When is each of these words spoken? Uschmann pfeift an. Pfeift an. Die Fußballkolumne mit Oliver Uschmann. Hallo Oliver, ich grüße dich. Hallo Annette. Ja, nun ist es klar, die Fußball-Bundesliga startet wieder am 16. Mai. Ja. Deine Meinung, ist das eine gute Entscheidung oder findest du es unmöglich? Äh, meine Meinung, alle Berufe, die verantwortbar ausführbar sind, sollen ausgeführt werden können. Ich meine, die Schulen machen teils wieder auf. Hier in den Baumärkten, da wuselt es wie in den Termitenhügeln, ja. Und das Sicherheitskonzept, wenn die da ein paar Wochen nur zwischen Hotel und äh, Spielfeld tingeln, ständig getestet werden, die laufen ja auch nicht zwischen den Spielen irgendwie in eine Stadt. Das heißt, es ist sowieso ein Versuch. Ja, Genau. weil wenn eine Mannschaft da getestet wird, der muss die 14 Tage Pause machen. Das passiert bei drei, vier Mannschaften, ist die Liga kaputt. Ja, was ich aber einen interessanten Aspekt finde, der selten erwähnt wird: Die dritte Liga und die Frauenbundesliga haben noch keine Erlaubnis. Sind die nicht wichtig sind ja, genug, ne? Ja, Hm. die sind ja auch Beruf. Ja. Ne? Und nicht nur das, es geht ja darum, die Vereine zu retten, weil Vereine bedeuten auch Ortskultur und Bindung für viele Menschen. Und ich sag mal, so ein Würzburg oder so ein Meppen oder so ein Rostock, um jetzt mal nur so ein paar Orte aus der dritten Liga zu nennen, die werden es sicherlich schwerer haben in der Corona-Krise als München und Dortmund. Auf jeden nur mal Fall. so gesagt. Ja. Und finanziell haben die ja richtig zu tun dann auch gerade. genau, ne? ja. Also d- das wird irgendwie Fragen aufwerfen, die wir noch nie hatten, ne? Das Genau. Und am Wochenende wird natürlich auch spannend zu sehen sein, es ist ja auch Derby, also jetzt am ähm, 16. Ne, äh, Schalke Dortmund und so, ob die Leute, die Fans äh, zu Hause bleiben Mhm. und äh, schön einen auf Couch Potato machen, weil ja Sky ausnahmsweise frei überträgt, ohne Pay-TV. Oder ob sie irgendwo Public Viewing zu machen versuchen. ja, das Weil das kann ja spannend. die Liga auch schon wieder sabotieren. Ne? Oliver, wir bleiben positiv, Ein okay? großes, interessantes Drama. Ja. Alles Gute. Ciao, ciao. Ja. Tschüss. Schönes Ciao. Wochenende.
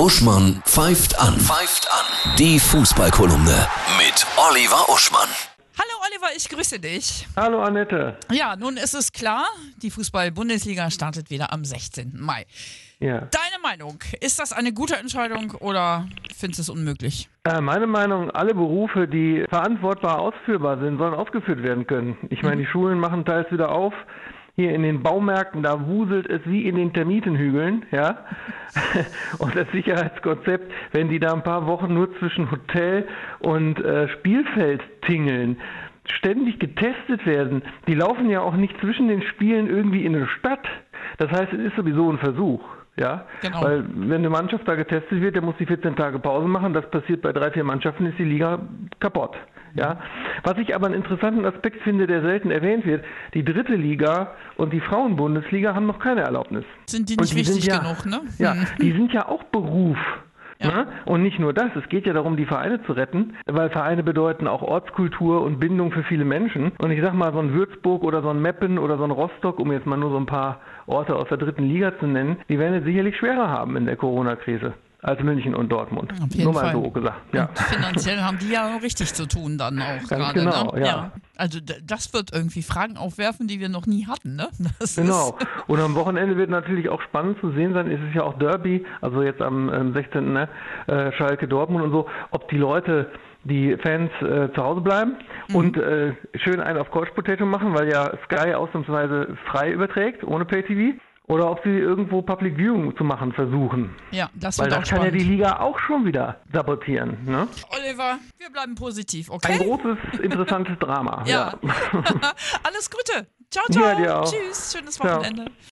Uschmann 0.00 0.62
pfeift 0.64 1.20
an. 1.20 1.34
Pfeift 1.34 1.86
an. 1.92 2.34
Die 2.38 2.58
Fußballkolumne 2.58 3.66
mit 3.98 4.26
Oliver 4.48 4.88
Uschmann. 4.88 5.28
Hallo 5.78 5.90
Oliver, 6.08 6.28
ich 6.34 6.48
grüße 6.48 6.80
dich. 6.80 7.28
Hallo 7.36 7.60
Annette. 7.60 8.16
Ja, 8.30 8.56
nun 8.56 8.78
ist 8.78 8.94
es 8.94 9.12
klar, 9.12 9.44
die 9.82 9.90
Fußball-Bundesliga 9.90 10.90
startet 10.90 11.28
wieder 11.28 11.52
am 11.52 11.66
16. 11.66 12.18
Mai. 12.18 12.46
Ja. 12.98 13.28
Deine 13.30 13.60
Meinung, 13.62 13.98
ist 14.22 14.38
das 14.38 14.54
eine 14.54 14.72
gute 14.72 14.96
Entscheidung 14.96 15.50
oder 15.60 16.06
findest 16.34 16.60
du 16.60 16.62
es 16.62 16.68
unmöglich? 16.70 17.28
Äh, 17.44 17.60
meine 17.60 17.86
Meinung, 17.86 18.30
alle 18.30 18.54
Berufe, 18.54 19.06
die 19.06 19.44
verantwortbar 19.50 20.18
ausführbar 20.18 20.78
sind, 20.80 20.96
sollen 20.96 21.12
ausgeführt 21.12 21.62
werden 21.62 21.86
können. 21.86 22.16
Ich 22.30 22.42
meine, 22.42 22.62
die 22.62 22.66
Schulen 22.66 22.98
machen 22.98 23.26
teils 23.26 23.52
wieder 23.52 23.70
auf. 23.70 23.92
Hier 24.56 24.74
in 24.74 24.82
den 24.82 25.02
Baumärkten, 25.02 25.62
da 25.62 25.86
wuselt 25.86 26.26
es 26.28 26.40
wie 26.44 26.68
in 26.68 26.76
den 26.76 26.92
Termitenhügeln, 26.92 27.86
ja. 27.92 28.18
Und 29.38 29.56
das 29.56 29.66
Sicherheitskonzept, 29.72 30.70
wenn 30.92 31.08
die 31.08 31.18
da 31.18 31.32
ein 31.32 31.42
paar 31.42 31.66
Wochen 31.66 31.94
nur 31.94 32.14
zwischen 32.18 32.50
Hotel 32.50 33.06
und 33.40 33.82
äh, 33.84 34.08
Spielfeld 34.08 34.82
tingeln, 35.02 35.56
ständig 36.06 36.58
getestet 36.58 37.24
werden, 37.26 37.62
die 37.86 37.94
laufen 37.94 38.28
ja 38.30 38.40
auch 38.40 38.54
nicht 38.54 38.78
zwischen 38.80 39.08
den 39.08 39.22
Spielen 39.22 39.68
irgendwie 39.68 40.04
in 40.04 40.14
eine 40.16 40.26
Stadt. 40.26 40.66
Das 41.18 41.30
heißt, 41.30 41.52
es 41.52 41.60
ist 41.60 41.76
sowieso 41.76 42.10
ein 42.10 42.18
Versuch. 42.18 42.62
Ja, 42.96 43.24
Genau. 43.40 43.62
weil 43.62 43.84
wenn 43.94 44.18
eine 44.18 44.28
Mannschaft 44.30 44.66
da 44.68 44.74
getestet 44.74 45.20
wird, 45.22 45.34
der 45.34 45.42
muss 45.42 45.54
die 45.58 45.64
14 45.64 45.96
Tage 45.96 46.18
Pause 46.18 46.48
machen. 46.48 46.74
Das 46.74 46.90
passiert 46.90 47.22
bei 47.22 47.32
drei, 47.32 47.50
vier 47.50 47.64
Mannschaften, 47.64 48.04
ist 48.06 48.18
die 48.18 48.24
Liga 48.24 48.58
kaputt. 48.98 49.36
Ja, 49.74 49.98
was 50.42 50.58
ich 50.58 50.74
aber 50.74 50.86
einen 50.86 50.96
interessanten 50.96 51.44
Aspekt 51.44 51.82
finde, 51.82 52.06
der 52.06 52.22
selten 52.22 52.50
erwähnt 52.50 52.84
wird: 52.84 53.04
Die 53.34 53.44
dritte 53.44 53.74
Liga 53.74 54.32
und 54.56 54.72
die 54.72 54.80
Frauenbundesliga 54.80 55.74
haben 55.74 55.86
noch 55.86 55.98
keine 55.98 56.22
Erlaubnis. 56.22 56.64
Sind 56.86 57.08
die 57.08 57.16
nicht 57.16 57.34
wichtig 57.34 57.62
sind 57.62 57.72
ja, 57.72 57.78
genug, 57.78 58.06
ne? 58.06 58.20
Ja, 58.38 58.54
Hm. 58.54 58.66
die 58.80 58.92
sind 58.92 59.12
ja 59.12 59.28
auch 59.28 59.44
Beruf. 59.44 59.98
Ja. 60.62 60.68
Ne? 60.68 60.86
Und 61.06 61.22
nicht 61.22 61.38
nur 61.38 61.54
das, 61.54 61.70
es 61.74 61.88
geht 61.88 62.06
ja 62.06 62.12
darum, 62.12 62.36
die 62.36 62.44
Vereine 62.44 62.82
zu 62.84 62.92
retten, 62.92 63.34
weil 63.46 63.70
Vereine 63.70 64.02
bedeuten 64.02 64.46
auch 64.46 64.60
Ortskultur 64.60 65.42
und 65.42 65.58
Bindung 65.58 65.90
für 65.90 66.02
viele 66.02 66.26
Menschen. 66.26 66.72
Und 66.78 66.90
ich 66.90 67.00
sag 67.00 67.14
mal, 67.14 67.32
so 67.32 67.38
ein 67.38 67.54
Würzburg 67.54 68.02
oder 68.02 68.20
so 68.20 68.28
ein 68.28 68.42
Meppen 68.42 68.78
oder 68.78 68.98
so 68.98 69.04
ein 69.04 69.10
Rostock, 69.10 69.58
um 69.58 69.72
jetzt 69.72 69.86
mal 69.86 69.96
nur 69.96 70.10
so 70.10 70.18
ein 70.18 70.26
paar 70.26 70.60
Orte 70.86 71.16
aus 71.16 71.28
der 71.28 71.38
dritten 71.38 71.64
Liga 71.64 71.98
zu 71.98 72.06
nennen, 72.06 72.36
die 72.50 72.58
werden 72.58 72.74
es 72.74 72.84
sicherlich 72.84 73.16
schwerer 73.16 73.48
haben 73.48 73.76
in 73.76 73.86
der 73.86 73.96
Corona-Krise 73.96 74.74
als 75.02 75.22
München 75.22 75.54
und 75.54 75.70
Dortmund. 75.70 76.12
Auf 76.22 76.30
jeden 76.30 76.44
nur 76.44 76.52
mal 76.52 76.60
Fall. 76.60 76.72
so 76.72 76.90
gesagt. 76.90 77.34
Ja. 77.34 77.46
Und 77.46 77.58
finanziell 77.58 78.20
haben 78.20 78.38
die 78.38 78.50
ja 78.50 78.76
richtig 78.82 79.14
zu 79.14 79.26
tun 79.26 79.56
dann 79.58 79.80
auch 79.82 80.08
gerade. 80.08 80.38
genau, 80.40 80.72
ne? 80.74 80.86
ja. 80.86 81.12
Also 81.36 81.58
d- 81.60 81.80
das 81.84 82.12
wird 82.12 82.32
irgendwie 82.34 82.62
Fragen 82.62 82.96
aufwerfen, 82.98 83.46
die 83.48 83.60
wir 83.60 83.70
noch 83.70 83.86
nie 83.86 84.06
hatten, 84.06 84.36
ne? 84.36 84.48
Das 84.78 84.96
Genau. 84.96 85.38
Und 85.68 85.80
am 85.80 85.94
Wochenende 85.94 86.36
wird 86.36 86.50
natürlich 86.50 86.88
auch 86.90 87.00
spannend 87.02 87.38
zu 87.40 87.50
sehen 87.52 87.72
sein, 87.72 87.90
es 87.90 88.00
ist 88.08 88.14
ja 88.14 88.24
auch 88.24 88.38
Derby, 88.38 88.84
also 89.00 89.22
jetzt 89.22 89.40
am 89.40 89.72
ähm, 89.72 89.92
16. 89.94 90.32
Ne, 90.32 90.48
äh, 90.86 91.12
Schalke 91.12 91.48
Dortmund 91.48 91.84
und 91.84 91.92
so, 91.92 92.06
ob 92.30 92.48
die 92.50 92.58
Leute, 92.58 93.10
die 93.44 93.74
Fans 93.78 94.10
äh, 94.20 94.52
zu 94.54 94.62
Hause 94.62 94.80
bleiben 94.82 95.14
Mhm. 95.48 95.54
und 95.56 95.76
äh, 95.78 96.12
schön 96.34 96.60
einen 96.60 96.78
auf 96.78 96.90
Couch 96.90 97.08
Potato 97.14 97.46
machen, 97.46 97.72
weil 97.74 97.90
ja 97.90 98.12
Sky 98.26 98.52
ausnahmsweise 98.54 99.36
frei 99.50 99.72
überträgt, 99.72 100.22
ohne 100.24 100.44
Pay-TV. 100.44 100.98
Oder 101.30 101.48
ob 101.48 101.62
sie 101.62 101.70
irgendwo 101.70 102.22
Public 102.22 102.56
Viewing 102.56 102.96
zu 102.96 103.04
machen 103.04 103.32
versuchen. 103.32 103.94
ja, 104.10 104.28
das 104.34 104.58
Weil 104.58 104.68
das 104.68 104.88
kann 104.88 104.98
ja 104.98 105.04
spannend. 105.06 105.14
die 105.20 105.24
Liga 105.24 105.60
auch 105.60 105.78
schon 105.78 106.04
wieder 106.04 106.40
sabotieren. 106.52 107.24
Ne? 107.24 107.46
Oliver, 107.70 108.18
wir 108.38 108.50
bleiben 108.50 108.74
positiv, 108.74 109.30
Ein 109.30 109.36
okay? 109.36 109.58
großes, 109.58 110.20
interessantes 110.22 110.76
Drama. 110.80 111.22
Ja. 111.26 111.54
Alles 112.64 112.90
Gute. 112.90 113.28
Ciao, 113.48 113.64
ciao. 113.70 114.00
Ja. 114.00 114.22
Tschüss. 114.24 114.72
Schönes 114.76 114.96
Ciao. 114.96 115.18
Wochenende. 115.18 115.46